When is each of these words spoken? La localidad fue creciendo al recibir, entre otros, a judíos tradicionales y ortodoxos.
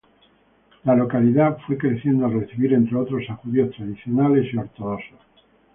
La 0.83 0.95
localidad 0.95 1.59
fue 1.67 1.77
creciendo 1.77 2.25
al 2.25 2.33
recibir, 2.39 2.73
entre 2.73 2.95
otros, 2.97 3.21
a 3.29 3.35
judíos 3.35 3.69
tradicionales 3.75 4.51
y 4.51 4.57
ortodoxos. 4.57 5.19